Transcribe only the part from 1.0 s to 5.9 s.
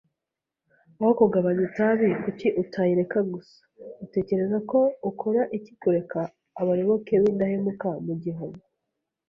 kugabanya itabi, kuki utayireka gusa? Utekereza ko ukora iki